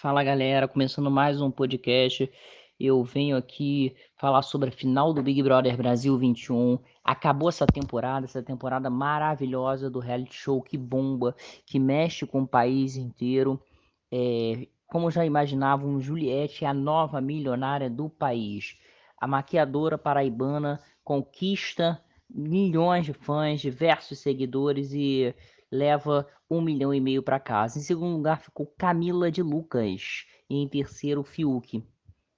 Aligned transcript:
Fala 0.00 0.24
galera, 0.24 0.66
começando 0.66 1.10
mais 1.10 1.42
um 1.42 1.50
podcast. 1.50 2.32
Eu 2.80 3.04
venho 3.04 3.36
aqui 3.36 3.94
falar 4.16 4.40
sobre 4.40 4.70
a 4.70 4.72
final 4.72 5.12
do 5.12 5.22
Big 5.22 5.42
Brother 5.42 5.76
Brasil 5.76 6.16
21. 6.16 6.78
Acabou 7.04 7.50
essa 7.50 7.66
temporada, 7.66 8.24
essa 8.24 8.42
temporada 8.42 8.88
maravilhosa 8.88 9.90
do 9.90 9.98
reality 9.98 10.32
show 10.32 10.62
que 10.62 10.78
bomba, 10.78 11.36
que 11.66 11.78
mexe 11.78 12.26
com 12.26 12.40
o 12.40 12.48
país 12.48 12.96
inteiro. 12.96 13.62
É, 14.10 14.66
como 14.86 15.10
já 15.10 15.22
imaginavam, 15.26 16.00
Juliette 16.00 16.64
é 16.64 16.68
a 16.68 16.72
nova 16.72 17.20
milionária 17.20 17.90
do 17.90 18.08
país. 18.08 18.78
A 19.20 19.26
maquiadora 19.26 19.98
paraibana 19.98 20.80
conquista 21.04 22.02
milhões 22.34 23.04
de 23.04 23.12
fãs, 23.12 23.60
diversos 23.60 24.18
seguidores 24.20 24.92
e 24.94 25.34
leva 25.70 26.26
um 26.50 26.60
milhão 26.60 26.92
e 26.92 27.00
meio 27.00 27.22
para 27.22 27.38
casa. 27.38 27.78
Em 27.78 27.82
segundo 27.82 28.16
lugar 28.16 28.40
ficou 28.40 28.66
Camila 28.76 29.30
de 29.30 29.42
Lucas. 29.42 30.26
E 30.48 30.56
em 30.56 30.68
terceiro, 30.68 31.22
Fiuk. 31.22 31.84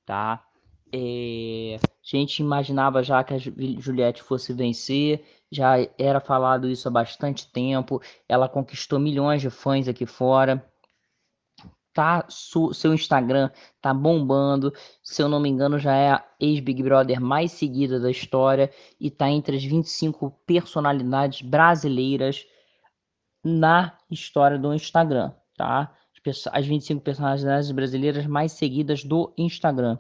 Tá? 0.05 0.45
É... 0.93 1.79
A 1.83 1.89
gente 2.03 2.41
imaginava 2.41 3.03
já 3.03 3.25
que 3.25 3.33
a 3.33 3.39
Juliette 3.39 4.23
fosse 4.23 4.53
vencer, 4.53 5.25
já 5.51 5.77
era 5.99 6.21
falado 6.21 6.69
isso 6.69 6.87
há 6.89 6.91
bastante 6.91 7.51
tempo. 7.51 8.03
Ela 8.29 8.49
conquistou 8.49 8.99
milhões 8.99 9.41
de 9.41 9.49
fãs 9.49 9.89
aqui 9.89 10.05
fora. 10.05 10.67
Tá, 11.95 12.25
seu 12.29 12.95
Instagram 12.95 13.51
tá 13.81 13.93
bombando. 13.93 14.73
Se 15.03 15.23
eu 15.23 15.29
não 15.29 15.39
me 15.39 15.49
engano, 15.49 15.79
já 15.79 15.95
é 15.95 16.11
a 16.11 16.25
ex-Big 16.41 16.83
Brother 16.83 17.21
mais 17.21 17.53
seguida 17.53 18.01
da 18.01 18.11
história 18.11 18.71
e 18.99 19.11
tá 19.11 19.31
entre 19.31 19.57
as 19.57 19.65
25 19.65 20.31
personalidades 20.47 21.43
brasileiras 21.43 22.47
na 23.45 23.97
história 24.11 24.59
do 24.59 24.73
Instagram, 24.73 25.33
tá? 25.57 25.93
As 26.53 26.65
25 26.65 27.01
personalidades 27.01 27.71
brasileiras 27.73 28.27
mais 28.27 28.53
seguidas 28.53 29.03
do 29.03 29.33
Instagram. 29.37 29.99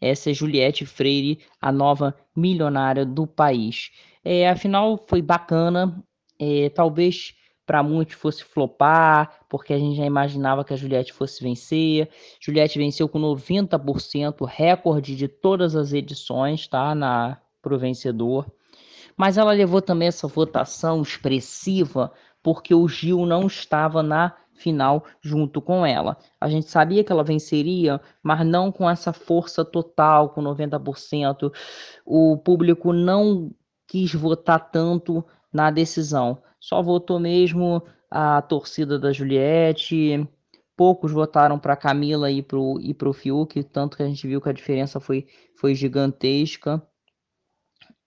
Essa 0.00 0.30
é 0.30 0.34
Juliette 0.34 0.84
Freire, 0.84 1.40
a 1.60 1.70
nova 1.70 2.16
milionária 2.34 3.04
do 3.04 3.26
país. 3.26 3.90
É, 4.24 4.48
afinal, 4.48 5.04
foi 5.06 5.22
bacana. 5.22 6.02
É, 6.38 6.70
talvez 6.70 7.34
para 7.66 7.84
muitos 7.84 8.16
fosse 8.16 8.42
flopar, 8.42 9.44
porque 9.48 9.72
a 9.72 9.78
gente 9.78 9.96
já 9.96 10.04
imaginava 10.04 10.64
que 10.64 10.74
a 10.74 10.76
Juliette 10.76 11.12
fosse 11.12 11.40
vencer. 11.40 12.08
Juliette 12.40 12.78
venceu 12.78 13.08
com 13.08 13.20
90%, 13.20 14.44
recorde 14.44 15.14
de 15.14 15.28
todas 15.28 15.76
as 15.76 15.92
edições, 15.92 16.66
tá? 16.66 16.94
Na 16.96 17.40
pro 17.62 17.78
vencedor. 17.78 18.50
Mas 19.16 19.36
ela 19.36 19.52
levou 19.52 19.82
também 19.82 20.08
essa 20.08 20.26
votação 20.26 21.02
expressiva 21.02 22.10
porque 22.42 22.74
o 22.74 22.88
Gil 22.88 23.26
não 23.26 23.46
estava 23.46 24.02
na 24.02 24.34
final 24.54 25.04
junto 25.20 25.60
com 25.60 25.84
ela. 25.84 26.16
A 26.40 26.48
gente 26.48 26.70
sabia 26.70 27.02
que 27.02 27.10
ela 27.10 27.24
venceria, 27.24 28.00
mas 28.22 28.46
não 28.46 28.70
com 28.70 28.88
essa 28.88 29.12
força 29.12 29.64
total, 29.64 30.30
com 30.30 30.42
90%. 30.42 31.52
O 32.04 32.36
público 32.38 32.92
não 32.92 33.50
quis 33.88 34.14
votar 34.14 34.70
tanto 34.70 35.24
na 35.52 35.70
decisão. 35.70 36.42
Só 36.60 36.82
votou 36.82 37.18
mesmo 37.18 37.82
a 38.10 38.42
torcida 38.42 38.98
da 38.98 39.12
Juliette. 39.12 40.28
Poucos 40.76 41.12
votaram 41.12 41.58
para 41.58 41.76
Camila 41.76 42.30
e 42.30 42.42
para 42.42 42.58
e 42.80 42.96
o 43.02 43.12
Fiuk, 43.12 43.62
tanto 43.64 43.96
que 43.96 44.02
a 44.02 44.06
gente 44.06 44.26
viu 44.26 44.40
que 44.40 44.48
a 44.48 44.52
diferença 44.52 45.00
foi, 45.00 45.26
foi 45.56 45.74
gigantesca. 45.74 46.82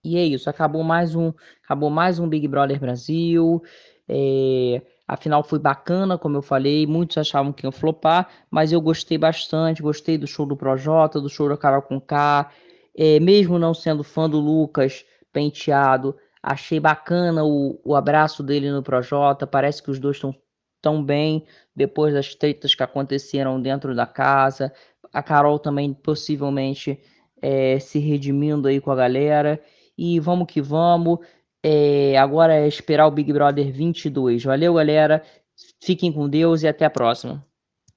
E 0.02 0.18
é 0.18 0.24
isso, 0.24 0.50
acabou 0.50 0.82
mais 0.84 1.14
um, 1.14 1.32
acabou 1.64 1.88
mais 1.88 2.18
um 2.18 2.28
Big 2.28 2.46
Brother 2.46 2.78
Brasil. 2.78 3.62
É, 4.08 4.82
afinal, 5.06 5.42
foi 5.42 5.58
bacana, 5.58 6.18
como 6.18 6.36
eu 6.36 6.42
falei. 6.42 6.86
Muitos 6.86 7.18
achavam 7.18 7.52
que 7.52 7.66
ia 7.66 7.72
flopar, 7.72 8.28
mas 8.50 8.72
eu 8.72 8.80
gostei 8.80 9.18
bastante. 9.18 9.82
Gostei 9.82 10.18
do 10.18 10.26
show 10.26 10.46
do 10.46 10.56
Projota, 10.56 11.20
do 11.20 11.28
show 11.28 11.48
da 11.48 11.56
Carol 11.56 11.82
com 11.82 12.00
K. 12.00 12.50
É, 12.96 13.18
mesmo 13.20 13.58
não 13.58 13.74
sendo 13.74 14.04
fã 14.04 14.28
do 14.28 14.38
Lucas 14.38 15.04
Penteado, 15.32 16.16
achei 16.40 16.78
bacana 16.78 17.44
o, 17.44 17.80
o 17.84 17.96
abraço 17.96 18.42
dele 18.42 18.70
no 18.70 18.82
Projota. 18.82 19.46
Parece 19.46 19.82
que 19.82 19.90
os 19.90 19.98
dois 19.98 20.16
estão 20.16 20.34
tão 20.80 21.02
bem 21.02 21.44
depois 21.74 22.12
das 22.14 22.34
tretas 22.34 22.74
que 22.74 22.82
aconteceram 22.82 23.60
dentro 23.60 23.94
da 23.94 24.06
casa. 24.06 24.72
A 25.12 25.22
Carol 25.22 25.58
também 25.58 25.92
possivelmente 25.94 27.00
é, 27.40 27.78
se 27.78 27.98
redimindo 27.98 28.68
aí 28.68 28.80
com 28.80 28.90
a 28.90 28.96
galera. 28.96 29.60
E 29.96 30.20
vamos 30.20 30.46
que 30.46 30.60
vamos. 30.60 31.18
É, 31.66 32.18
agora 32.18 32.54
é 32.54 32.68
esperar 32.68 33.06
o 33.06 33.10
Big 33.10 33.32
Brother 33.32 33.72
22. 33.72 34.44
Valeu, 34.44 34.74
galera. 34.74 35.22
Fiquem 35.82 36.12
com 36.12 36.28
Deus 36.28 36.62
e 36.62 36.68
até 36.68 36.84
a 36.84 36.90
próxima. 36.90 37.42